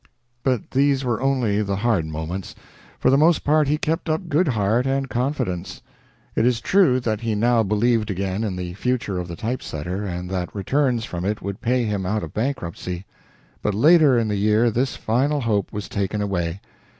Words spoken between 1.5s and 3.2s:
the hard moments. For the